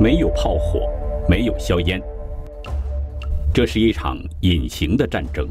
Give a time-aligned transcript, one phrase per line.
[0.00, 0.88] 没有炮火，
[1.28, 2.00] 没有硝烟，
[3.52, 5.48] 这是一场隐形的战争。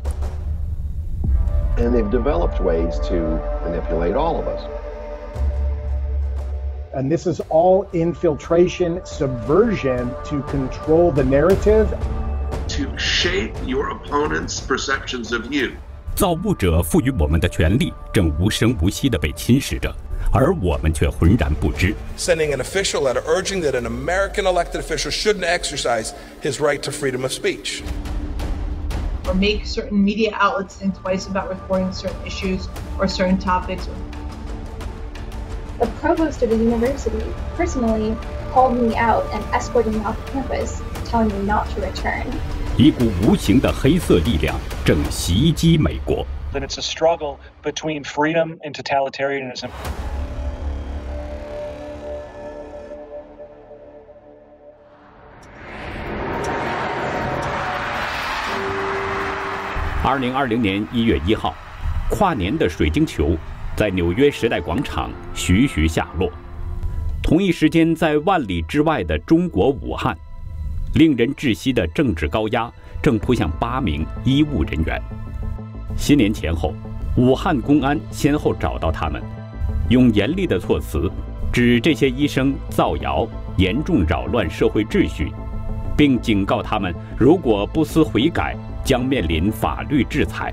[1.77, 3.15] And they've developed ways to
[3.65, 4.61] manipulate all of us.
[6.93, 11.88] And this is all infiltration, subversion to control the narrative.
[12.70, 15.71] To shape your opponent's perceptions of you.
[16.16, 19.93] 造物者赋予我们的权利正无声无息地被侵蚀着，
[20.37, 21.95] 而我们却浑然不知。
[22.16, 27.23] Sending an official letter urging that an American elected official shouldn't exercise his right to freedom
[27.23, 27.83] of speech.
[29.27, 33.88] Or make certain media outlets think twice about reporting certain issues or certain topics.
[35.79, 37.24] The provost of the university
[37.56, 38.16] personally
[38.52, 42.27] called me out and escorted me off campus, telling me not to return.
[42.79, 46.27] 一股无形的黑色力量正袭击美国。
[46.52, 49.69] That it's a struggle between freedom and totalitarianism.
[60.08, 61.53] 二零二零年一月一号，
[62.09, 63.36] 跨年的水晶球
[63.75, 66.31] 在纽约时代广场徐徐下落。
[67.22, 70.17] 同一时间，在万里之外的中国武汉，
[70.94, 72.72] 令人窒息的政治高压
[73.03, 74.97] 正扑向八名医务人员。
[75.97, 76.73] 新年前后，
[77.17, 79.21] 武汉公安先后找到他们，
[79.89, 81.11] 用严厉的措辞
[81.52, 83.27] 指这些医生造谣，
[83.58, 85.33] 严重扰乱社会秩序，
[85.97, 88.55] 并警告他们，如果不思悔改。
[88.88, 90.52] 将面临法律制裁。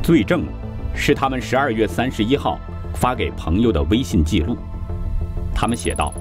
[0.00, 0.44] 罪证
[0.94, 2.60] 是他们十二月三十一号
[2.94, 4.56] 发给朋友的微信记录。
[5.52, 6.14] 他们写道：“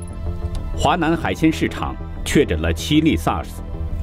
[0.76, 3.50] 华南海鲜市场确诊了七例 SARS，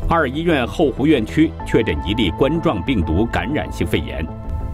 [0.09, 4.25] 二医院后湖院区确诊一例冠状病毒感染性肺炎。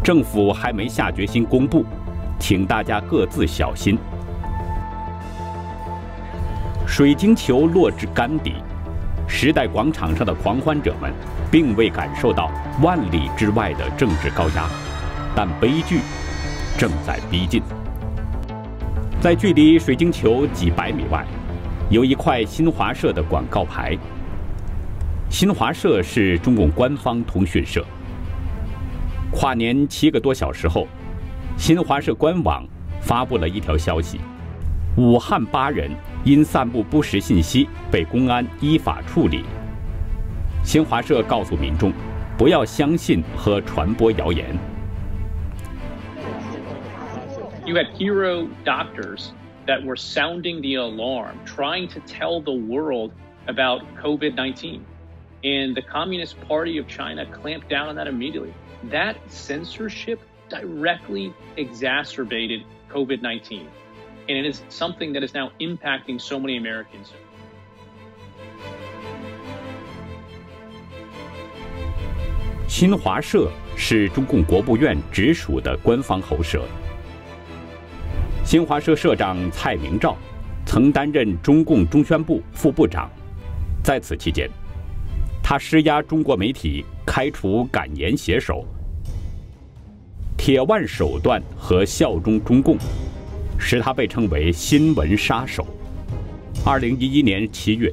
[0.04, 1.86] 政府还没下决心公布，
[2.38, 3.96] 请大家各自小心。”
[6.86, 8.56] 水晶球落至干底，
[9.30, 11.10] 时代广场上的狂欢者们。
[11.50, 12.48] 并未感受到
[12.80, 14.68] 万里之外的政治高压，
[15.34, 15.98] 但悲剧
[16.78, 17.60] 正在逼近。
[19.20, 21.26] 在距离水晶球几百米外，
[21.90, 23.98] 有一块新华社的广告牌。
[25.28, 27.84] 新华社是中共官方通讯社。
[29.32, 30.86] 跨年七个多小时后，
[31.56, 32.64] 新华社官网
[33.00, 34.20] 发布了一条消息：
[34.96, 35.90] 武汉八人
[36.24, 39.44] 因散布不实信息被公安依法处理。
[40.62, 41.92] 新华社告诉民众，
[42.36, 44.46] 不要相信和传播谣言。
[47.64, 49.28] You had hero doctors
[49.66, 53.12] that were sounding the alarm, trying to tell the world
[53.46, 54.80] about COVID 19.
[55.42, 58.52] And the Communist Party of China clamped down on that immediately.
[58.90, 60.20] That censorship
[60.50, 63.66] directly exacerbated COVID 19.
[64.28, 67.08] And it is something that is now impacting so many Americans.
[72.68, 76.64] 新华社是中共国务院直属的官方喉舌。
[78.44, 80.16] 新华社社长蔡明照
[80.64, 83.10] 曾担任中共中宣部副部长，
[83.82, 84.48] 在此期间，
[85.42, 88.64] 他施压中国媒体开除敢言写手，
[90.38, 92.78] 铁腕手段和效忠中共，
[93.60, 95.64] 使他被称为“新闻杀手”。
[96.66, 97.92] 二零一一年七月，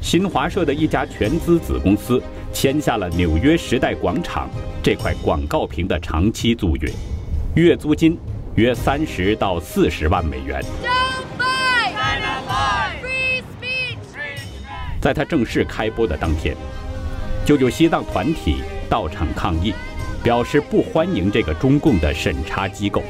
[0.00, 2.22] 新华社的一家全资子公司。
[2.52, 4.48] 签下了纽约时代广场
[4.80, 6.88] 这块广告屏的长期租约，
[7.56, 8.16] 月租金
[8.54, 10.62] 约三十到四十万美元。
[15.00, 16.56] 在他正式开播的当天，
[17.44, 19.74] 就有西藏团体到场抗议，
[20.22, 23.02] 表示不欢迎这个中共的审查机构。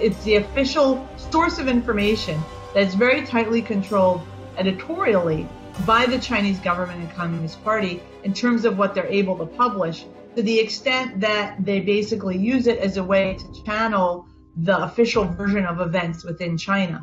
[0.00, 2.38] It's the official source of information.
[2.74, 4.20] that's very tightly controlled
[4.58, 5.46] editorially
[5.86, 10.04] by the Chinese government and Communist Party in terms of what they're able to publish,
[10.36, 15.24] to the extent that they basically use it as a way to channel the official
[15.24, 17.00] version of events within China.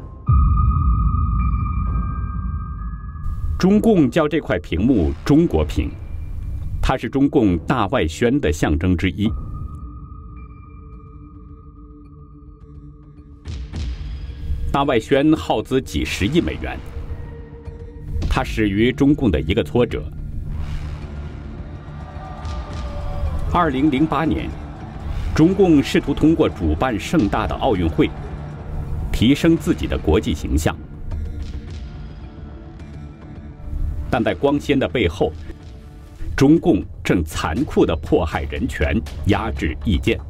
[3.57, 5.91] 中共叫这块屏幕“中国屏”，
[6.81, 9.31] 它是中共大外宣的象征之一。
[14.76, 16.78] 大外宣耗资几十亿美元，
[18.28, 20.04] 它始于中共的一个挫折。
[23.50, 24.50] 二零零八年，
[25.34, 28.10] 中共试图通过主办盛大的奥运会，
[29.10, 30.76] 提升自己的国际形象，
[34.10, 35.32] 但在光鲜的背后，
[36.36, 38.94] 中共正残酷的迫害人权、
[39.28, 40.20] 压制意见。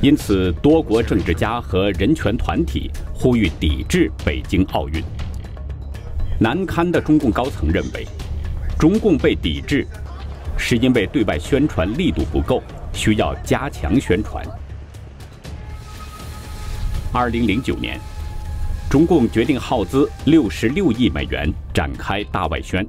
[0.00, 5.02] 因此，多国政治家和人权团体呼吁抵制北京奥运。
[6.38, 8.06] 难堪的中共高层认为，
[8.78, 9.86] 中共被抵制
[10.56, 14.44] 是因为对外宣传力度不够，需要加强宣传。
[17.12, 17.98] 二零零九年，
[18.90, 22.86] 中共决定耗资六十六亿美元展开大外宣，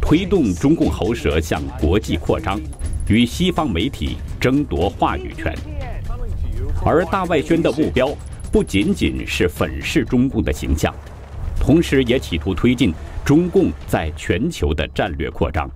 [0.00, 2.60] 推动中共喉舌向国际扩张，
[3.08, 5.54] 与西方媒体争夺话语权。
[6.84, 8.08] 而大外宣的目标
[8.52, 10.94] 不仅仅是粉饰中共的形象，
[11.60, 12.92] 同时也企图推进
[13.24, 15.70] 中共在全球的战略扩张。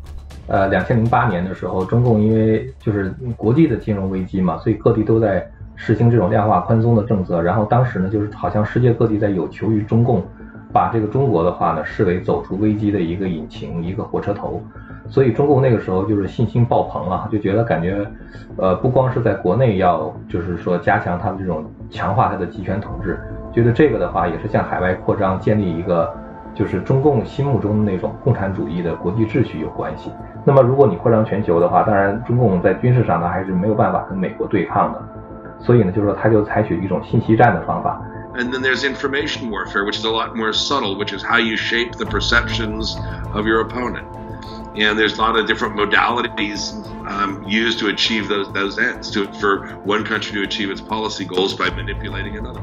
[0.47, 5.51] 呃，两千零八年的时候，中共因为就是国际的金融危机嘛，所以各地都在。
[5.83, 10.23] 实行这种量化宽松的政策，然后当时呢，就是好像世界各地在有求于中共，
[10.75, 14.63] 把这个中国的话呢视为走出危机的一个引擎、一个火车头，
[15.11, 18.07] 所以中共那个时候就是信心爆棚啊，就觉得感觉，
[18.57, 23.19] 呃，不光是在国内要就是说加强他的这种强化他的集权统治，
[23.53, 26.11] 觉得这个的话也是向海外扩张，建立一个
[26.55, 30.11] 就是中共心目中的那种共产主义的国际秩序有关系。
[30.45, 35.03] 那么如果你扩张全球的话，当然中共在军事上呢还是没有办法跟美国对抗的。
[35.63, 38.01] 所以呢，就是说，他就采取一种信息战的方法。
[38.35, 41.91] And then there's information warfare, which is a lot more subtle, which is how you shape
[41.99, 42.97] the perceptions
[43.35, 44.05] of your opponent.
[44.77, 46.73] And there's a lot of different modalities
[47.05, 49.11] um, used to achieve those those ends.
[49.11, 52.61] To for one country to achieve its policy goals by manipulating another.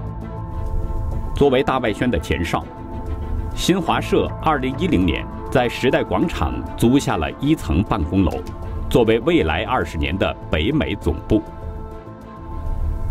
[1.36, 2.63] 作为大外宣的前哨，
[3.54, 8.31] 新华社2010年在时代广场租下了一层办公楼，
[8.89, 11.44] 作为未来二十年的北美总部。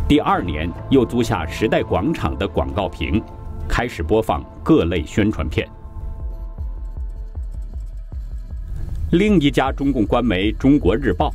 [0.08, 3.22] 第二年又租下时代广场的广告屏，
[3.68, 5.68] 开始播放各类宣传片。
[9.11, 11.29] 另一家中共官媒《中国日报》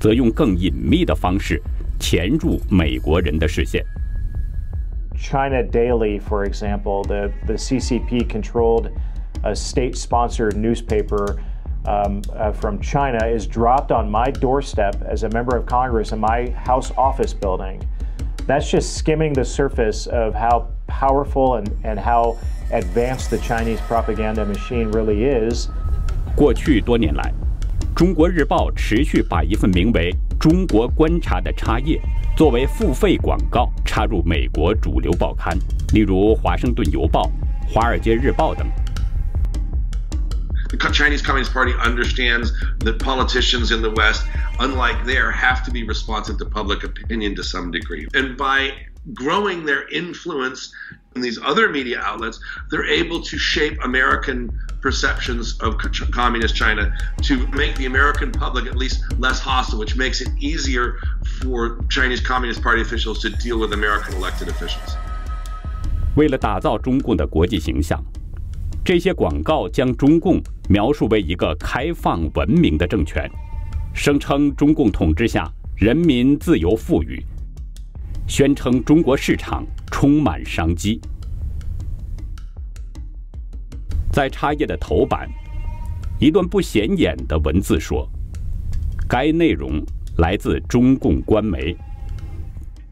[0.00, 1.60] 则用更隐秘的方式
[1.98, 3.84] 潜入美国人的视线。
[5.16, 8.90] China Daily, for example, the the CCP controlled
[9.42, 11.38] a state-sponsored newspaper
[11.86, 16.18] um, uh, from China is dropped on my doorstep as a member of Congress in
[16.18, 17.82] my House office building.
[18.46, 22.38] That's just skimming the surface of how powerful and, and how
[22.70, 25.68] advanced the Chinese propaganda machine really is.
[26.35, 27.33] 过去多年来，
[27.95, 32.01] 《中国日报》持续把一份名为《中国观察》的插页
[32.35, 35.57] 作为付费广告插入美国主流报刊，
[35.93, 37.29] 例如《华盛顿邮报》
[37.73, 38.65] 《华尔街日报》等。
[40.71, 44.25] the Chinese Communist Party understands that politicians in the West,
[44.59, 48.07] unlike there, have to be responsive to public opinion to some degree.
[48.13, 48.71] And by
[49.13, 50.71] growing their influence
[51.15, 52.39] in these other media outlets,
[52.69, 54.49] they're able to shape American
[54.81, 55.77] perceptions of
[56.11, 60.95] communist China to make the American public at least less hostile, which makes it easier
[61.41, 64.95] for Chinese Communist Party officials to deal with American elected officials.
[66.15, 68.03] 为了打造中共的国际形象，
[68.83, 73.29] 这些广告将中共描述为一个开放文明的政权，
[73.93, 77.23] 声称中共统治下人民自由富裕，
[78.31, 81.01] 宣称中国市场充满商机。
[84.09, 85.29] 在插页的头版，
[86.17, 88.09] 一段不显眼的文字说
[89.05, 89.83] ：“该内容
[90.17, 91.75] 来自中共官媒。”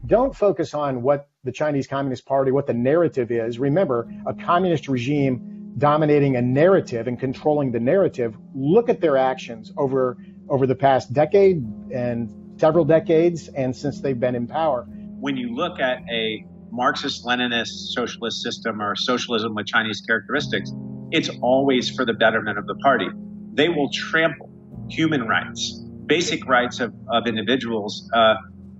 [0.06, 3.58] Don't focus on what the Chinese Communist Party, what the narrative is.
[3.58, 5.40] Remember, a communist regime
[5.78, 10.18] dominating a narrative and controlling the narrative, look at their actions over
[10.48, 12.28] over the past decade and
[12.58, 14.86] several decades and since they've been in power.
[15.20, 20.72] When you look at a Marxist Leninist socialist system or socialism with Chinese characteristics,
[21.10, 23.06] it's always for the betterment of the party.
[23.52, 24.48] They will trample
[24.88, 28.36] human rights, basic rights of, of individuals uh,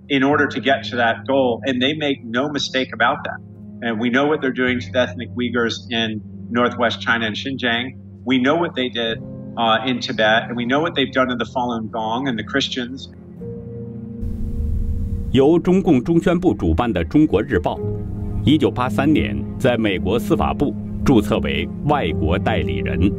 [0.09, 1.61] in order to get to that goal.
[1.63, 3.37] And they make no mistake about that.
[3.83, 7.91] And we know what they're doing to the ethnic Uyghurs in northwest China and Xinjiang.
[8.25, 9.19] We know what they did
[9.57, 12.43] uh, in Tibet, and we know what they've done to the Falun Gong and the
[12.43, 13.11] Christians.
[15.31, 17.77] 由中共中宣部主办的《中国日报》，
[18.43, 23.09] 一九八三年在美国司法部注册为外国代理人。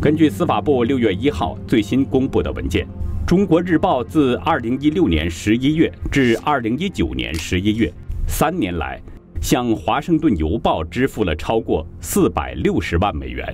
[0.00, 2.86] 根据司法部六月一号最新公布的文件，
[3.26, 7.92] 《中国日报》自二零一六年十一月至二零一九年十一月
[8.28, 9.00] 三年来。
[9.40, 13.44] 向《华盛顿邮报》支付了超过四百六十万美元，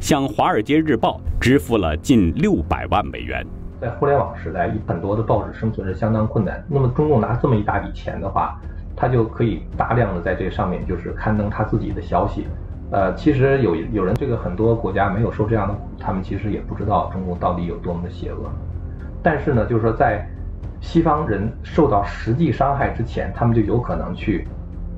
[0.00, 3.46] 向《华尔街日报》支付了近六百万美元。
[3.80, 6.64] 在互联网时代，很多的报纸生存是相当困难。
[6.68, 8.58] 那么，中共拿这么一大笔钱的话，
[8.94, 12.46] 他就可以大量的在这上面就是刊登他自己的消息。
[12.90, 18.50] 呃，其实有有人这个很多国家没有受这样的，他们其实也不知道中共到底有多么的邪恶。
[19.22, 20.26] 但是呢，就是说在。
[20.78, 24.46] 西方人受到实际伤害之前，他们就有可能去。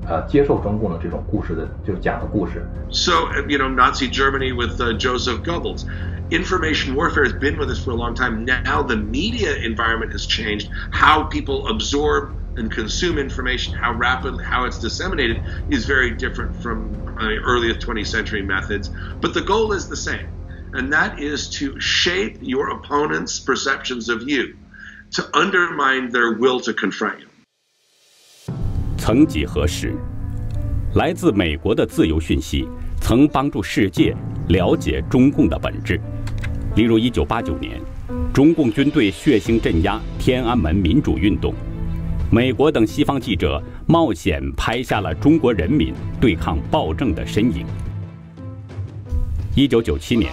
[0.07, 2.65] 呃，接受中共的这种故事的，就是讲的故事。
[2.89, 3.11] So
[3.47, 5.85] you know, Nazi Germany with Joseph Goebbels.
[6.30, 8.44] Information warfare has been with us for a long time.
[8.44, 10.70] Now the media environment has changed.
[10.90, 16.94] How people absorb and consume information, how rapidly, how it's disseminated, is very different from
[17.18, 18.90] uh, earliest 20th century methods.
[19.20, 20.28] But the goal is the same,
[20.72, 24.56] and that is to shape your opponent's perceptions of you,
[25.12, 27.26] to undermine their will to confront you.
[28.96, 29.92] 曾几何时，
[30.94, 32.66] 来自美国的自由讯息
[33.00, 34.16] 曾帮助世界
[34.48, 36.00] 了解中共的本质。
[36.79, 37.77] 例如，1989年，
[38.33, 41.53] 中共军队血腥镇压天安门民主运动，
[42.31, 47.65] 美国等西方记者冒险拍下了中国人民对抗暴政的身影。
[49.57, 50.31] 1997年，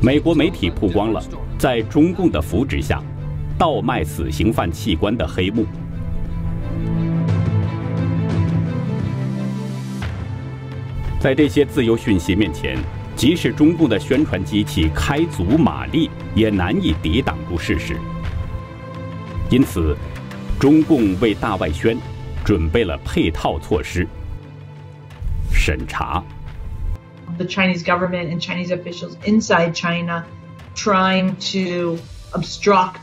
[0.00, 1.20] 美国媒体曝光了
[1.58, 3.02] 在中共的扶植下
[3.58, 5.66] 倒卖死刑犯器官的黑幕。
[11.18, 12.78] 在这些自由讯息面前，
[13.22, 17.96] 即使中共的宣传机器开足马力，也难以抵挡住事实。
[19.48, 19.96] 因此，
[20.58, 21.96] 中共为大外宣
[22.44, 24.08] 准备了配套措施：
[25.52, 26.20] 审查。
[27.38, 30.24] The Chinese government and Chinese officials inside China
[30.74, 31.98] trying to
[32.32, 33.02] obstruct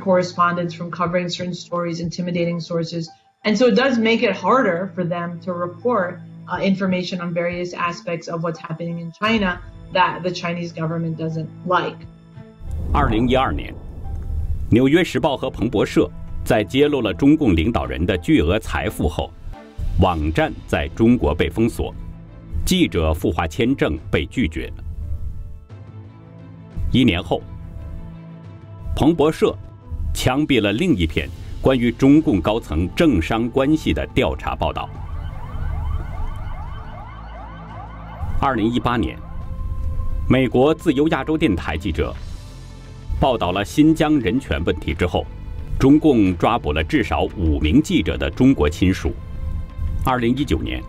[0.00, 3.06] correspondents from covering certain stories, intimidating sources,
[3.44, 6.20] and so it does make it harder for them to report.
[6.48, 9.60] Uh, information on various aspects of what's happening in China
[9.92, 11.96] that the Chinese government doesn't like.
[12.92, 13.72] 二零一二年，
[14.70, 16.10] 《纽约时报》和彭博社
[16.44, 19.30] 在揭露了中共领导人的巨额财富后，
[20.00, 21.94] 网站在中国被封锁，
[22.64, 24.72] 记者赴华签证被拒绝。
[26.90, 27.40] 一年后，
[28.94, 29.56] 彭博社
[30.12, 31.28] 枪毙了另一篇
[31.62, 34.88] 关于中共高层政商关系的调查报道。
[38.44, 39.16] 二零一八年，
[40.28, 42.12] 美国自由亚洲电台记者
[43.20, 45.24] 报道了新疆人权问题之后，
[45.78, 49.12] 中共抓捕了至少五名记者的中国亲属。
[50.04, 50.82] 二零一九年，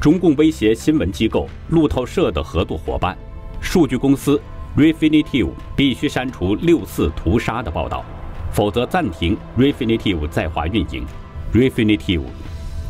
[0.00, 3.18] 中共威胁新闻机构路透社的合作伙伴
[3.60, 4.40] 数据公司
[4.76, 8.04] Refinitiv 必须删除六次屠杀的报道，
[8.52, 11.04] 否则暂停 Refinitiv 在华运营。
[11.52, 12.22] Refinitiv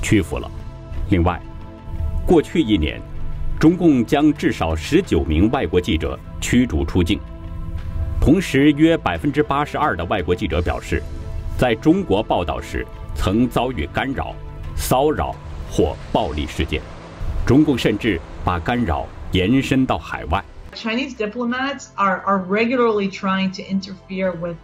[0.03, 0.51] 屈服了。
[1.09, 1.41] 另外，
[2.27, 3.01] 过去一年。
[3.59, 7.19] 中共将至少十九名外国记者驱逐出境，
[8.21, 11.03] 同时，约百分之八十二的外国记者表示，
[11.57, 12.87] 在中国报道时
[13.17, 14.33] 曾遭遇干扰、
[14.77, 15.35] 骚扰
[15.69, 16.81] 或暴力事件。
[17.45, 20.45] 中共甚至把干扰延伸到海外。
[20.75, 24.55] Chinese diplomats are are regularly trying to interfere with,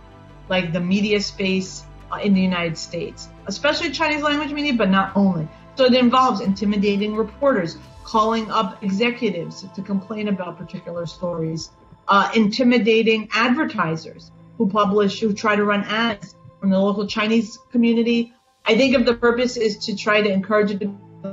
[0.49, 1.81] like the media space
[2.23, 5.49] in the United States, especially Chinese language media, but not only.
[5.75, 11.71] So it involves intimidating reporters, calling up executives to complain about particular stories,
[12.09, 18.33] uh, intimidating advertisers who publish, who try to run ads from the local Chinese community.
[18.65, 20.79] I think if the purpose is to try to encourage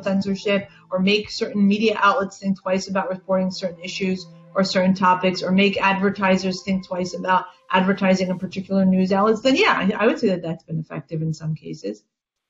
[0.02, 4.26] censorship or make certain media outlets think twice about reporting certain issues
[4.56, 9.56] or certain topics or make advertisers think twice about advertising in particular news outlets, then
[9.56, 12.04] yeah, I would say that that's been effective in some cases.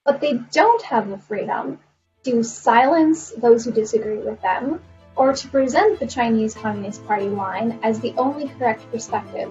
[0.06, 1.80] But they don't have the freedom
[2.24, 4.80] to silence those who disagree with them,
[5.16, 9.50] or to present the Chinese Communist Party line as the only correct perspective.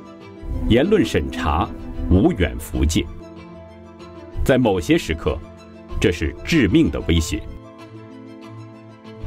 [0.69, 1.69] 言论审查
[2.09, 3.05] 无远弗届，
[4.45, 5.37] 在某些时刻，
[6.01, 7.43] 这是致命的威胁。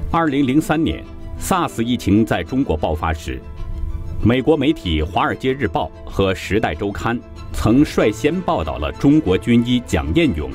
[0.09, 1.03] 二零零三年
[1.39, 3.41] ，SARS 疫情在中国爆发时，
[4.23, 7.19] 美国媒体《华尔街日报》和《时代周刊》
[7.51, 10.49] 曾率先报道了中国军医蒋彦勇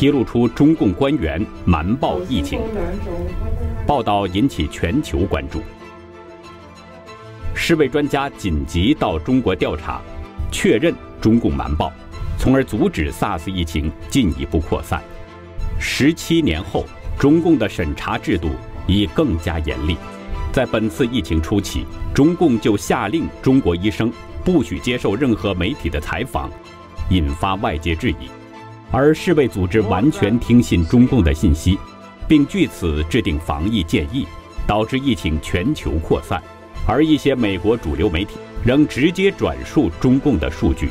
[0.00, 2.58] 披露出中共官员瞒报疫情，
[3.86, 5.60] 报道引起全球关注。
[7.54, 10.00] 世卫专家紧急到中国调查，
[10.50, 11.92] 确认中共瞒报，
[12.38, 15.02] 从而阻止 SARS 疫情进一步扩散。
[15.78, 16.86] 十七年后，
[17.18, 18.48] 中共的审查制度
[18.86, 19.98] 已更加严厉。
[20.50, 24.10] 在本次疫情初期，中共就下令中国医生
[24.46, 26.50] 不许接受任何媒体的采访，
[27.10, 28.30] 引发外界质疑。
[28.90, 31.78] 而世卫组织完全听信中共的信息，
[32.26, 34.26] 并据此制定防疫建议，
[34.66, 36.42] 导致疫情全球扩散。
[36.86, 40.90] 而一些美国主流媒体仍直接转述中共的数据，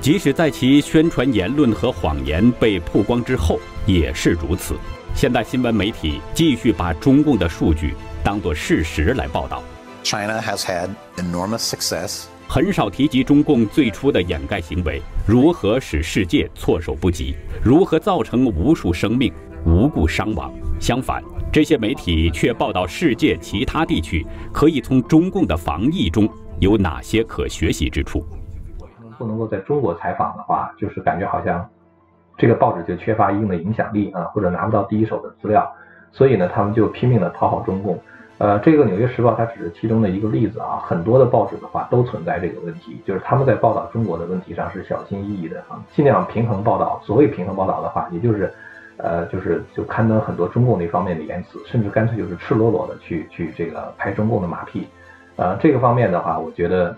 [0.00, 4.74] 即使在其宣传言论和谎言被曝光之后也是如此。
[5.14, 9.60] 现代新闻媒体继续把中共的数据当作事实来报道。
[10.04, 19.32] China has had enormous success 很少提及中共最初的掩盖行为如何使世界措手不及，如何造成无数生命
[19.64, 20.52] 无故伤亡。
[20.80, 26.28] 相反，这些媒体却报道世界其他地区可以从中共的防疫中
[26.58, 28.26] 有哪些可学习之处。
[29.16, 31.64] 不能够在中国采访的话，就是感觉好像
[32.36, 35.72] 这个报纸就缺乏一定的影响力啊，或者拿不到第一手的资料，
[36.10, 37.96] 所以呢，他们就拼命的讨好中共。
[38.40, 46.98] 呃，这个《纽约时报》它只是其中的一个例子啊，很多的报纸的话都存在这个问题，就是他们在报道中国的问题上是小心翼翼的啊，尽量平衡报道。
[47.04, 48.50] 所谓平衡报道的话，也就是，
[48.96, 54.88] 呃，就是就刊登很多中共那方面的言辞，甚至干脆就是赤裸裸的去去这个拍中共的马屁。
[55.36, 56.96] 呃，这个方面的话，我觉得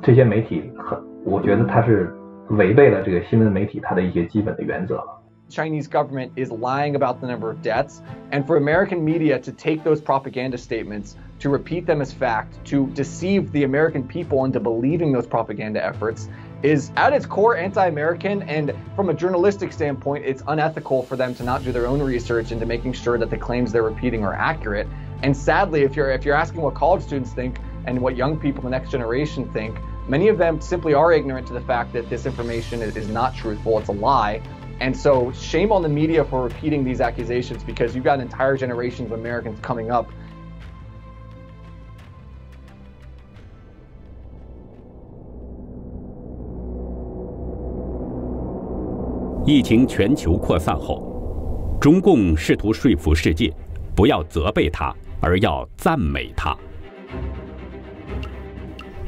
[0.00, 2.14] 这些媒体很，我觉得它是
[2.50, 5.19] 违背了这个新闻媒体它的一些基本的原则了。
[5.50, 10.00] Chinese government is lying about the number of deaths, and for American media to take those
[10.00, 15.26] propaganda statements, to repeat them as fact, to deceive the American people into believing those
[15.26, 16.28] propaganda efforts,
[16.62, 21.42] is at its core anti-American, and from a journalistic standpoint, it's unethical for them to
[21.42, 24.86] not do their own research into making sure that the claims they're repeating are accurate.
[25.22, 28.62] And sadly, if you're if you're asking what college students think and what young people,
[28.62, 32.26] the next generation think, many of them simply are ignorant to the fact that this
[32.26, 33.78] information is not truthful.
[33.78, 34.42] It's a lie.
[34.80, 38.56] And so, shame on the media for repeating these accusations because you've got an entire
[38.56, 40.06] generation of Americans coming up.
[49.44, 51.02] 疫情全球扩散后，
[51.78, 53.52] 中共试图说服世界
[53.94, 56.56] 不要责备他，而要赞美他。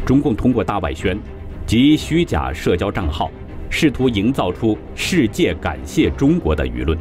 [0.05, 1.19] 中共通过大外宣
[1.65, 3.31] 及虚假社交账号。
[3.72, 6.98] 试图营造出世界感谢中国的舆论，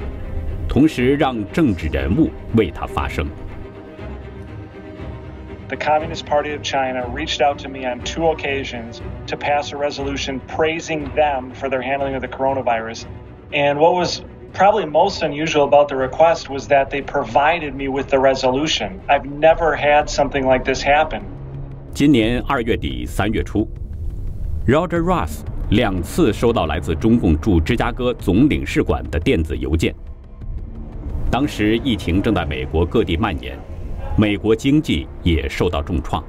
[0.68, 3.26] 同时让政治人物为他发声。
[5.68, 10.40] The Communist Party of China reached out to me on two occasions to pass a resolution
[10.46, 13.04] praising them for their handling of the coronavirus.
[13.52, 14.22] And what was
[14.52, 19.00] probably most unusual about the request was that they provided me with the resolution.
[19.08, 21.22] I've never had something like this happen.
[21.92, 23.66] 今年二月底三月初，
[24.66, 29.94] Roger Ross 两次收到来自中共驻芝加哥总领事馆的电子邮件。
[31.30, 33.58] 当时疫情正在美国各地蔓延，
[34.16, 36.22] 美国经济也受到重创。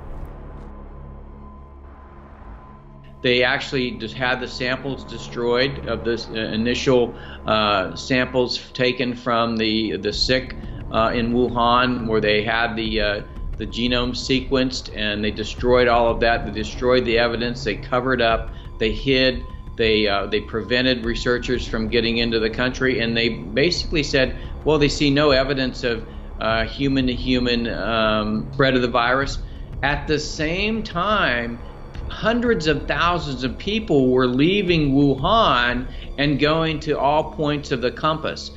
[3.22, 7.12] They actually just had the samples destroyed of the initial
[7.46, 10.56] uh, samples taken from the the sick
[10.91, 13.22] uh, in Wuhan, where they had the uh,
[13.58, 16.46] the genome sequenced, and they destroyed all of that.
[16.46, 17.63] They destroyed the evidence.
[17.63, 18.50] They covered up.
[18.83, 19.47] They hid.
[19.77, 24.77] They uh, they prevented researchers from getting into the country, and they basically said, well,
[24.77, 26.05] they see no evidence of
[26.40, 29.38] uh, human-to-human um, spread of the virus.
[29.85, 31.61] At the same time,
[32.09, 37.92] hundreds of thousands of people were leaving Wuhan and going to all points of the
[37.92, 38.51] compass.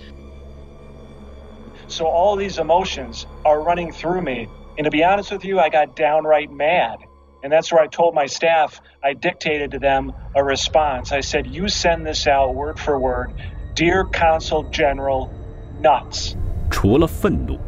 [1.86, 4.48] So all these emotions are running through me.
[4.80, 6.98] And to be honest with you, I got downright mad.
[7.46, 11.12] And that's where I told my staff, I dictated to them a response.
[11.12, 13.34] I said, You send this out word for word.
[13.76, 15.30] Dear Consul General,
[15.80, 16.36] nuts.
[16.72, 17.60] 除了愤怒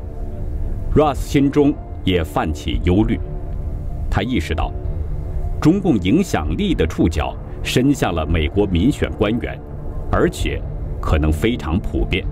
[0.96, 3.20] ，Ross 心中也泛起忧虑。
[4.10, 4.72] 他意识到，
[5.62, 9.62] 中共影响力的触角伸向了美国民选官员，
[10.12, 10.60] 而且
[11.00, 12.26] 可能非常普遍。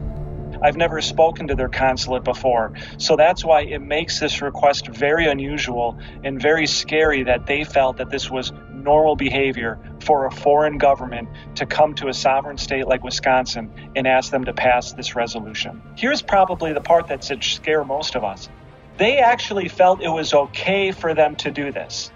[0.65, 2.73] I've never spoken to their consulate before.
[2.97, 7.97] So that's why it makes this request very unusual and very scary that they felt
[7.97, 12.87] that this was normal behavior for a foreign government to come to a sovereign state
[12.87, 15.83] like Wisconsin and ask them to pass this resolution.
[15.95, 18.49] Here's probably the part that should scare most of us.
[18.97, 22.11] They actually felt it was okay for them to do this.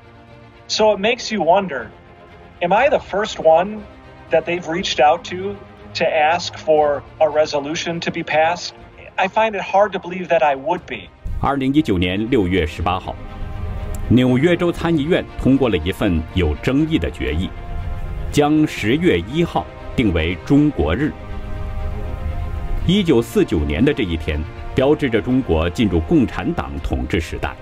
[0.65, 1.91] So it makes you wonder
[2.63, 3.85] am I the first one
[4.31, 5.55] that they've reached out to
[5.95, 8.69] to ask for a resolution to be passed,
[9.15, 11.09] I find it hard to believe that I would be.
[11.41, 13.15] 二零一九年六月十八号，
[14.09, 17.49] 纽约州参议院通过了一份有争议的决议，
[18.31, 21.11] 将十月一号定为中国日。
[22.87, 24.41] 一九四九年的这一天，
[24.73, 27.55] 标志着中国进入共产党统治时代。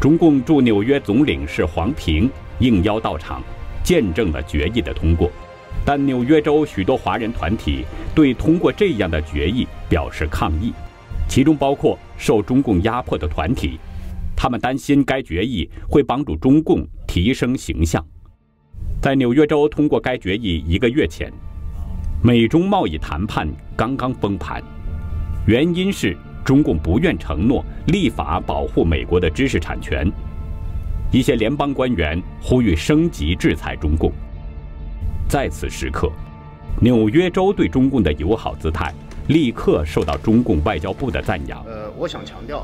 [0.00, 3.42] 中共驻纽约总领事黄平应邀到场，
[3.84, 5.30] 见证了决议的通过。
[5.84, 10.72] 但纽约州许多华人团体对通过这样的决议表示抗议，
[11.28, 13.78] 其中包括受中共压迫的团体，
[14.36, 18.04] 他们担心该决议会帮助中共提升形象。
[19.00, 21.32] 在纽约州通过该决议一个月前，
[22.22, 24.62] 美中贸易谈判刚刚崩盘，
[25.46, 30.08] 原因是中共不愿承诺立法保护美国的知识产权。
[31.10, 34.12] 一些联邦官员呼吁升级制裁中共。
[35.32, 36.10] 在此时刻，
[36.78, 38.92] 纽约州对中共的友好姿态
[39.28, 41.64] 立刻受到中共外交部的赞扬。
[41.64, 42.62] 呃，我想强调，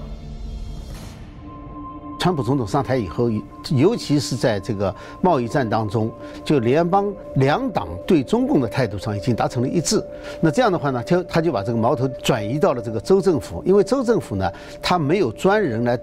[2.20, 3.30] 川普总统上台以后，
[3.70, 6.12] 尤其是在这个贸易战当中，
[6.44, 10.04] 就联邦两党对中共的态度上已经达成了一致。
[10.38, 14.52] 那这样的话呢，就他就把这个矛头转移到了这个州政府，因为州政府呢，
[14.82, 15.98] 他没有专人来。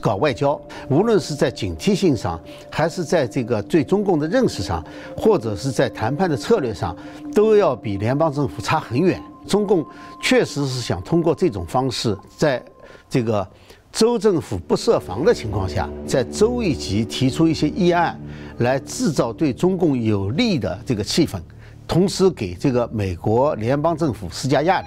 [0.00, 4.84] 搞外交，无论是在警惕性上，还是在这个对中共的认识上，
[5.16, 6.96] 或者是在谈判的策略上，
[7.34, 9.20] 都要比联邦政府差很远。
[9.46, 9.84] 中共
[10.22, 12.62] 确实是想通过这种方式，在
[13.08, 13.46] 这个
[13.90, 18.18] 州政府不设防的情况下，在州一级提出一些议案，
[18.58, 21.40] 来制造对中共有利的这个气氛，
[21.88, 24.86] 同时给这个美国联邦政府施加压力。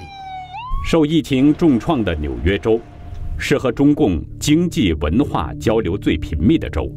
[0.86, 2.80] 受疫情重创的纽约州。
[3.46, 6.90] 是和中共经济文化交流最频密的州。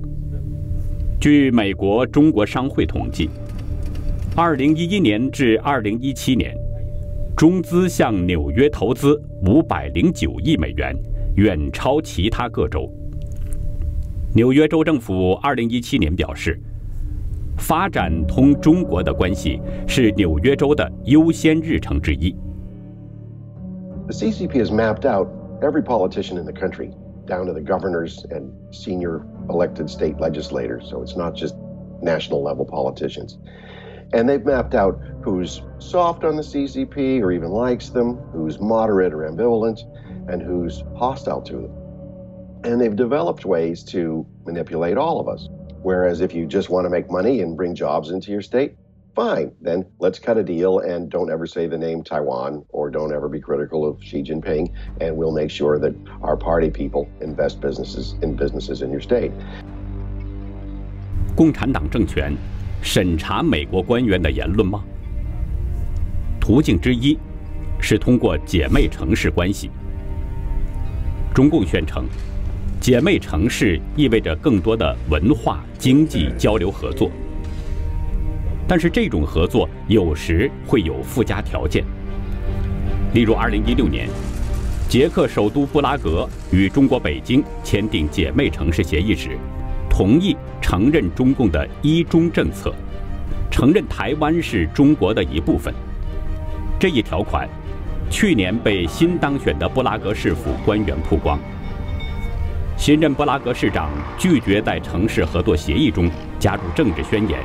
[1.20, 3.28] 据美国中国商会统计
[4.37, 6.56] ，2011年至2017年，
[7.37, 10.96] 中资向纽约投资509亿美元，
[11.35, 12.88] 远超其他各州。
[14.32, 16.61] 纽约州政府2017年表示，
[17.56, 22.32] 发展同中国的关系是纽约州的优先日程之一。
[24.11, 25.26] CCP has mapped out.
[25.62, 26.92] Every politician in the country,
[27.26, 30.88] down to the governors and senior elected state legislators.
[30.88, 31.54] So it's not just
[32.02, 33.38] national level politicians.
[34.12, 39.12] And they've mapped out who's soft on the CCP or even likes them, who's moderate
[39.12, 39.80] or ambivalent,
[40.30, 42.62] and who's hostile to them.
[42.64, 45.48] And they've developed ways to manipulate all of us.
[45.82, 48.76] Whereas if you just want to make money and bring jobs into your state,
[49.16, 53.12] fine, then let's cut a deal and don't ever say the name Taiwan or don't
[53.12, 57.61] ever be critical of Xi Jinping, and we'll make sure that our party people invest
[57.61, 59.33] businesses in businesses in your state.
[61.35, 62.37] 共产党政权
[62.83, 64.85] 审查美国官员的言论吗？
[66.38, 67.18] 途径之一
[67.81, 69.70] 是通过姐妹城市关系。
[71.35, 72.07] 中共宣称，
[72.81, 77.11] 姐妹城市意味着更多的文化、经济交流合作。
[78.68, 81.85] 但是这种合作有时会有附加条件，
[83.14, 84.09] 例如2016年，
[84.88, 89.38] 捷克首都布拉格与中国北京签订姐妹城市协议时，
[89.88, 92.74] 同意承认中共的一中政策，
[93.50, 95.72] 承认台湾是中国的一部分。
[96.79, 97.48] 这一条款
[98.11, 101.38] 去年被新当选的布拉格市府官员曝光。
[102.76, 107.38] 新任布拉格市长拒绝在城市合作协议中加入政治宣言。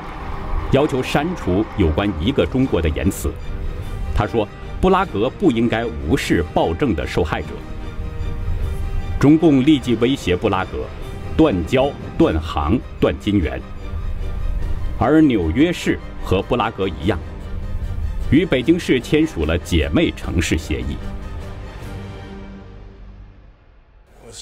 [0.72, 3.32] 要求删除有关一个中国的言辞。
[4.16, 4.48] 他说
[4.80, 7.48] ：“布拉格不应该无视暴政的受害者。”
[9.20, 10.86] 中共立即威胁布拉格，
[11.38, 13.62] 断交、断航、断金元。
[14.98, 17.20] 而纽约市和布拉格一样，
[18.32, 20.98] 与北京市签署了姐妹城市协议。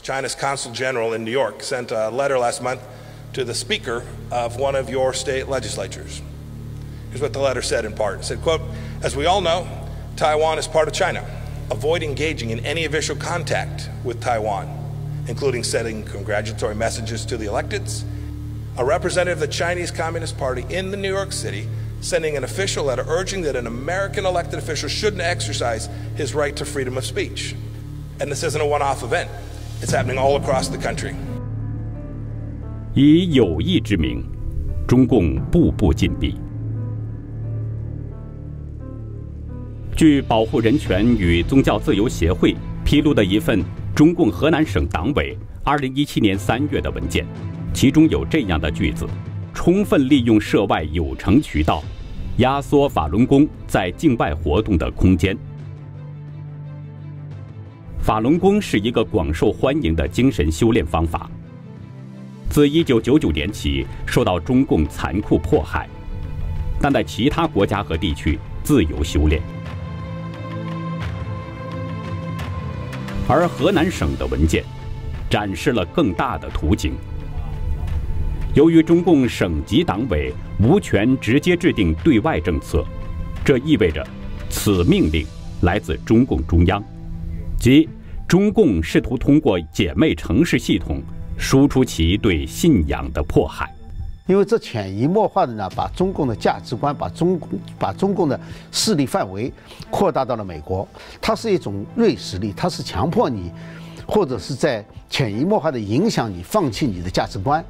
[0.04, 2.80] China's consul general in New York sent a letter last month.
[3.34, 6.22] To the speaker of one of your state legislatures.
[7.10, 8.20] Here's what the letter said in part.
[8.20, 8.62] It said, quote,
[9.02, 9.68] as we all know,
[10.16, 11.26] Taiwan is part of China.
[11.72, 14.68] Avoid engaging in any official contact with Taiwan,
[15.28, 18.04] including sending congratulatory messages to the electeds.
[18.78, 21.68] A representative of the Chinese Communist Party in the New York City
[22.02, 26.66] sending an official letter urging that an American elected official shouldn't exercise his right to
[26.66, 27.56] freedom of speech.
[28.20, 29.30] And this isn't a one off event,
[29.82, 31.16] it's happening all across the country.
[32.96, 34.24] 以友谊之名，
[34.88, 36.36] 中共步步紧逼。
[39.96, 47.28] 据保护人权与宗教自由协会披露的一份中共河南省党委2017年3月的文件，
[47.76, 49.06] 其中有这样的句子：
[49.54, 51.84] 充分利用涉外有成渠道，
[52.38, 55.38] 压缩法轮功在境外活动的空间。
[58.00, 61.30] 法轮功是一个广受欢迎的精神修炼方法。
[62.50, 65.88] 自1999年起受到中共残酷迫害，
[66.82, 69.42] 但在其他国家和地区自由修炼。
[73.28, 74.64] 而河南省的文件
[75.30, 76.94] 展示了更大的图景。
[78.56, 82.84] 由于中共省级党委无权直接制定对外政策，
[83.46, 84.04] 这意味着
[84.50, 85.24] 此命令
[85.62, 86.84] 来自中共中央，
[87.60, 87.88] 即
[88.28, 91.00] 中共试图通过姐妹城市系统。
[91.40, 93.74] 输出其对信仰的迫害，
[94.28, 97.50] 因为这潜移默化的呢，把中共的价值观，把中共
[97.80, 98.38] 把中共的
[98.74, 99.52] 势力范围
[99.90, 100.86] 扩大到了美国。
[101.22, 103.50] 它是一种锐实力，它是强迫你，
[104.06, 107.64] 或者是在潜移默化的影响你放弃你的价值观。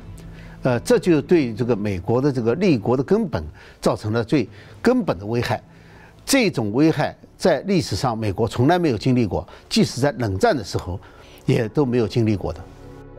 [0.63, 3.41] 呃，这就对这个美国的这个立国的根本
[3.79, 4.49] 造成了最
[4.81, 5.61] 根本的危害。
[6.25, 10.99] 这种危害在历史上美国从来没有经历过，即使在冷战的时候，
[11.45, 12.59] 也都没有经历过的。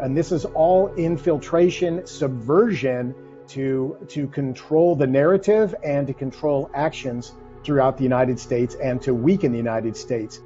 [0.01, 3.13] And this is all infiltration, subversion
[3.47, 7.31] to to control the narrative and to control actions
[7.63, 10.39] throughout the United States and to weaken the United States.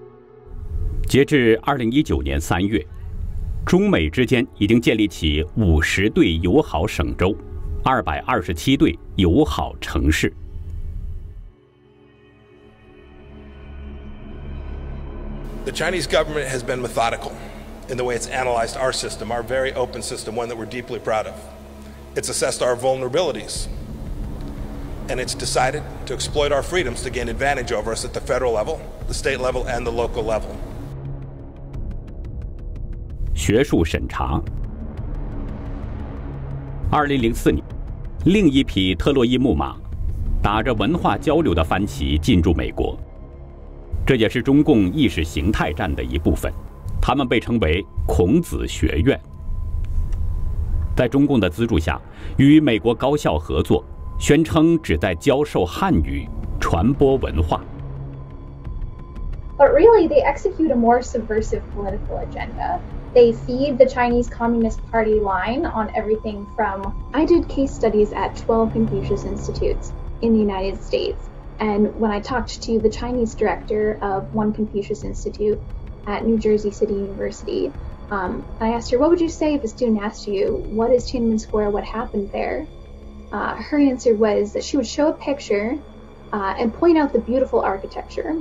[1.07, 2.85] 截至二零一九年三月，
[3.65, 7.35] 中美之间已经建立起五十对友好省州，
[7.83, 10.31] 二百二十七对友好城市。
[15.65, 17.31] The Chinese government has been methodical
[17.89, 20.99] in the way it's analyzed our system, our very open system, one that we're deeply
[20.99, 21.33] proud of.
[22.15, 23.67] It's assessed our vulnerabilities,
[25.09, 28.53] and it's decided to exploit our freedoms to gain advantage over us at the federal
[28.53, 30.55] level, the state level, and the local level.
[33.33, 34.41] 学术审查。
[36.91, 37.63] 二零零四年，
[38.25, 39.75] 另一匹特洛伊木马，
[40.41, 42.99] 打着文化交流的帆旗进入美国，
[44.05, 46.51] 这也是中共意识形态战的一部分。
[47.06, 49.20] 他们被称为孔子学院，
[50.96, 52.00] 在中共的资助下，
[52.38, 53.84] 与美国高校合作，
[54.18, 56.26] 宣称旨在教授汉语、
[56.58, 57.60] 传播文化。
[59.58, 62.80] But really, they execute a more subversive political agenda.
[63.12, 66.94] They feed the Chinese Communist Party line on everything from.
[67.12, 71.18] I did case studies at 12 Confucius Institutes in the United States.
[71.60, 75.60] And when I talked to the Chinese director of one Confucius Institute
[76.06, 77.72] at New Jersey City University,
[78.10, 81.10] um, I asked her, What would you say if a student asked you, What is
[81.10, 81.70] Tiananmen Square?
[81.70, 82.66] What happened there?
[83.32, 85.78] Uh, her answer was that she would show a picture
[86.32, 88.36] uh, and point out the beautiful architecture.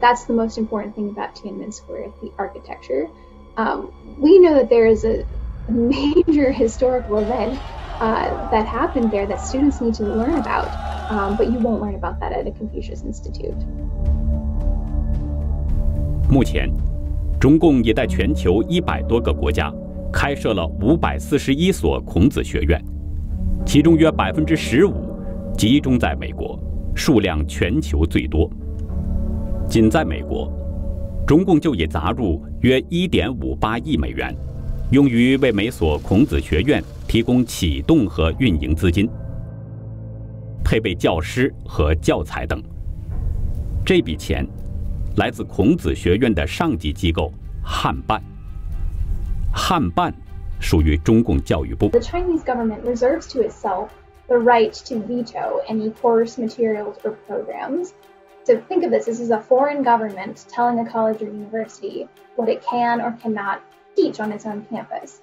[0.00, 3.08] That's the most important thing about Tiananmen Square, the architecture.
[3.56, 5.26] Um, we know that there is a
[5.68, 7.58] major historical event
[8.00, 10.68] uh, that happened there that students need to learn about,
[11.10, 13.54] um, but you won't learn about that at a Confucius Institute.
[16.28, 16.68] 目前，
[17.38, 19.72] 中共也在全球一百多个国家
[20.12, 22.82] 开设了五百四十一所孔子学院，
[23.66, 25.14] 其中约百分之十五
[25.56, 26.58] 集中在美国，
[26.94, 28.50] 数量全球最多。
[29.68, 30.50] 仅在美国，
[31.26, 34.34] 中共就已砸入约一点五八亿美元，
[34.90, 39.06] 用于为每所孔子学院提供启动和运营资金、
[40.64, 42.62] 配备教师和教材等。
[43.84, 44.46] 这笔钱
[45.16, 48.22] 来自孔子学院的上级机构汉办。
[49.52, 50.12] 汉办
[50.60, 51.88] 属于中共教育部。
[51.88, 53.88] The Chinese government reserves to itself
[54.28, 57.92] the right to veto any course materials or programs.
[58.44, 62.48] So think of this this is a foreign government telling a college or university what
[62.48, 63.60] it can or cannot
[63.96, 65.20] teach on its own campus.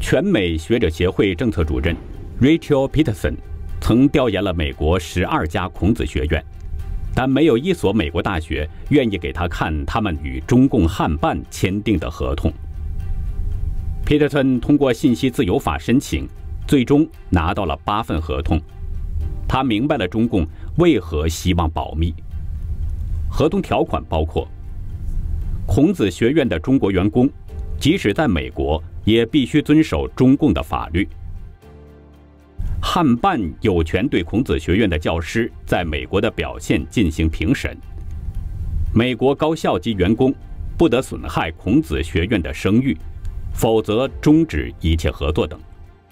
[0.00, 1.94] 全美学者协会政策主任
[2.40, 3.36] Rachel Peterson
[3.80, 6.42] 曾调研了美国十二家孔子学院，
[7.14, 12.52] 但没有一所美国大学愿意给他看他们与中共汉办签订的合同。
[14.04, 16.28] Peter 通过信息自由法申请，
[16.66, 18.60] 最终拿到了八份合同。
[19.46, 20.46] 他明白了中共
[20.78, 22.12] 为何希望保密。
[23.30, 24.46] 合同条款包括：
[25.66, 27.30] 孔子学院的中国员工，
[27.78, 31.08] 即使在美国，也必须遵守中共的法律。
[32.86, 37.74] 汉办有权对孔子学院的教师在美国的表现进行评审。
[38.94, 40.32] 美国高校及员工
[40.76, 42.94] 不得损害孔子学院的声誉，
[43.54, 45.58] 否则终止一切合作等。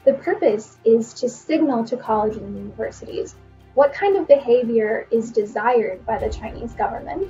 [0.04, 3.32] The purpose is to signal to colleges and universities
[3.74, 7.26] what kind of behavior is desired by the Chinese government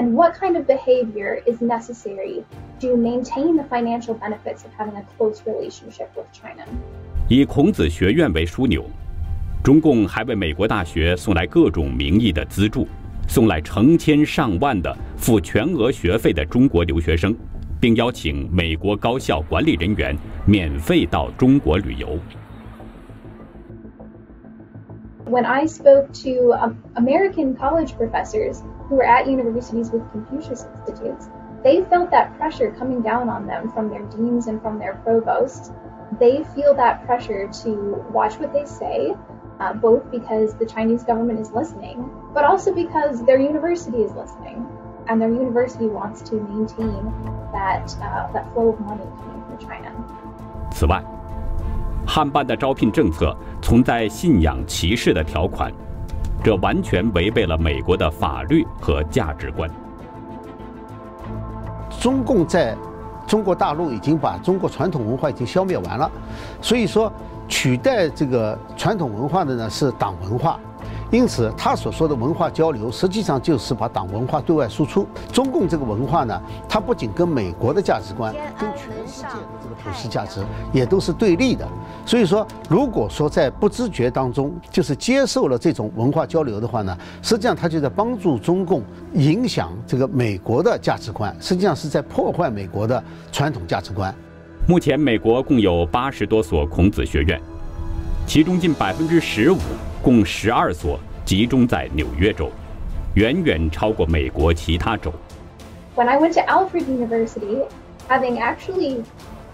[0.00, 2.44] and what kind of behavior is necessary
[2.80, 6.64] to maintain the financial benefits of having a close relationship with China.
[7.28, 8.84] 以孔子学院为枢纽，
[9.62, 12.86] 中共还为美国大学送来各种名义的资助，
[13.26, 17.34] 送来成千上万的付全额学费的中国留学生，
[17.80, 22.18] 并邀请美国高校管理人员免费到中国旅游。
[25.28, 31.28] When I spoke to um, American college professors who were at universities with Confucius Institutes,
[31.62, 35.72] they felt that pressure coming down on them from their deans and from their provosts.
[36.20, 39.16] They feel that pressure to watch what they say,
[39.58, 44.64] uh, both because the Chinese government is listening, but also because their university is listening,
[45.08, 47.12] and their university wants to maintain
[47.52, 49.90] that uh, that flow of money coming from China.
[50.70, 51.02] 此外，
[52.06, 55.72] 汉办的招聘政策存在信仰歧视的条款，
[56.43, 59.69] 这完全违背了美国的法律和价值观。
[61.99, 62.75] 中共在
[63.27, 66.09] 中国大陆已经把中国传统文化已经消灭完了，
[66.61, 67.11] 所以说
[67.47, 70.59] 取代这个传统文化的呢是党文化。
[71.11, 75.05] 因此，他所说的文化交流，实际上就是把党文化对外输出。
[75.33, 80.39] 中共这个文化呢，它不仅跟美国的价值观，跟全世界的这个普世价值
[80.71, 81.67] 也都是对立的。
[82.05, 88.81] 所以说，如果说在不知觉当中，就是接受了这种文化交流的话呢，实际上他就在帮助中共
[89.13, 94.15] 影响这个美国的价值观，实际上是在破坏美国的传统价值观。
[94.65, 97.37] 目前，美国共有八十多所孔子学院，
[98.25, 99.57] 其中近百分之十五。
[100.02, 102.50] 共十二所集中在纽约州，
[103.14, 105.12] 远远超过美国其他州。
[105.96, 107.64] When I went to Alfred University,
[108.08, 109.02] having actually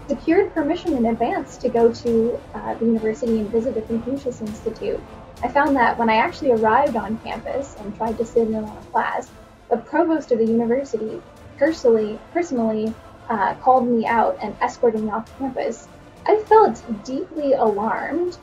[0.07, 4.99] secured permission in advance to go to uh, the university and visit the Confucius Institute,
[5.41, 8.65] I found that when I actually arrived on campus and tried to sit in on
[8.65, 9.29] a class,
[9.69, 11.21] the provost of the university
[11.57, 12.93] personally, personally
[13.29, 15.87] uh, called me out and escorted me off campus.
[16.27, 18.37] I felt deeply alarmed.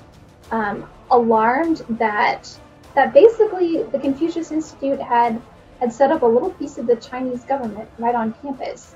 [0.51, 2.60] Um, alarmed that
[2.96, 5.42] that basically the Confucius Institute had
[5.80, 8.96] had set up a little piece of the Chinese government right on campus.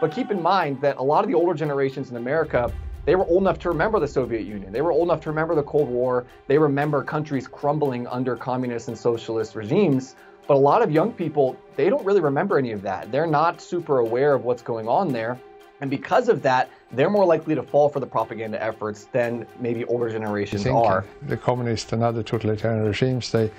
[0.00, 2.72] But keep in mind that a lot of the older generations in America
[3.04, 4.72] they were old enough to remember the Soviet Union.
[4.72, 6.24] They were old enough to remember the Cold War.
[6.46, 10.14] They remember countries crumbling under communist and socialist regimes.
[10.46, 13.10] But a lot of young people, they don't really remember any of that.
[13.10, 15.38] They're not super aware of what's going on there.
[15.80, 19.84] And because of that, they're more likely to fall for the propaganda efforts than maybe
[19.86, 21.04] older generations are.
[21.22, 23.50] The communist and other totalitarian regimes, they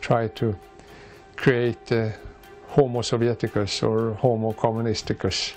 [0.00, 0.58] try to
[1.36, 2.10] create uh,
[2.66, 5.54] Homo Sovieticus or Homo Communisticus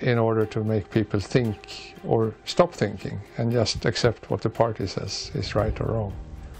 [0.00, 4.86] in order to make people think or stop thinking and just accept what the party
[4.86, 6.12] says is right or wrong.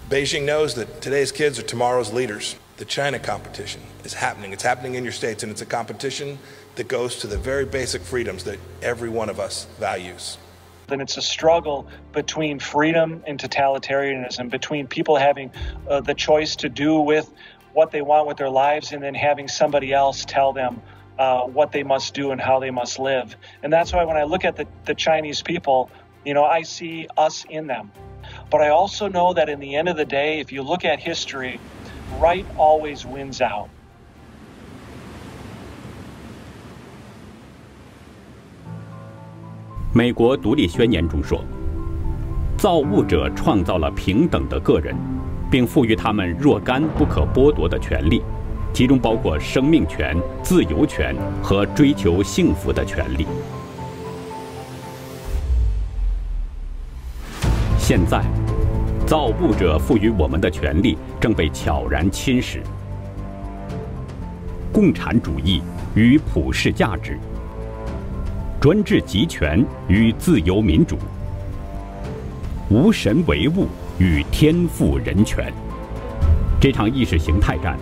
[0.09, 2.57] Beijing knows that today's kids are tomorrow's leaders.
[2.77, 4.53] The China competition is happening.
[4.53, 6.39] It's happening in your states, and it's a competition
[6.75, 10.39] that goes to the very basic freedoms that every one of us values.
[10.89, 15.51] Then it's a struggle between freedom and totalitarianism, between people having
[15.89, 17.33] uh, the choice to do with
[17.73, 20.83] what they want with their lives and then having somebody else tell them
[21.18, 23.36] uh, what they must do and how they must live.
[23.64, 25.90] And that's why when I look at the, the Chinese people,
[26.24, 27.92] you know, I see us in them.
[28.50, 31.00] But I also know that in the end of the day, if you look at
[31.00, 31.60] history,
[32.20, 33.70] right always wins out.
[39.94, 41.42] 美国独立宣言中说：“
[42.58, 44.96] 造物者创造了平等的个人，
[45.50, 48.22] 并赋予他们若干不可剥夺的权利。”
[48.73, 53.27] 其中包括生命权、自由权和追求幸福的权利。
[57.79, 58.23] 现在，
[59.07, 62.61] 造物者赋予我们的权利正被悄然侵蚀。
[64.73, 65.63] 共产主义
[65.95, 67.19] 与普世价值，
[68.59, 70.97] 专制集权与自由民主，
[72.71, 73.67] 无神唯物
[73.99, 75.53] 与天赋人权，
[76.59, 77.77] 这场意识形态战。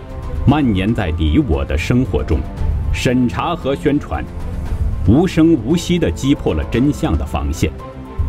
[0.50, 2.40] 蔓延在你我的生活中，
[2.92, 4.24] 审查和宣传，
[5.06, 7.70] 无声无息地击破了真相的防线。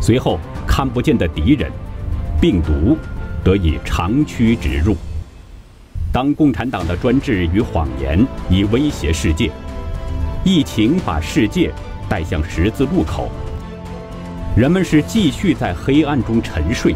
[0.00, 1.68] 随后，看不见的敌人——
[2.40, 2.96] 病毒，
[3.42, 4.96] 得以长驱直入。
[6.12, 9.50] 当共产党的专制与谎言已威胁世界，
[10.44, 11.72] 疫情把世界
[12.08, 13.32] 带向十字路口，
[14.56, 16.94] 人们是继续在黑暗中沉睡，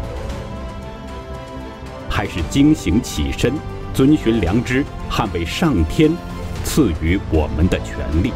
[2.09, 3.51] 还是惊醒起身？
[3.97, 6.15] 遵循良知，捍卫上天
[6.63, 8.31] 赐予我们的权利。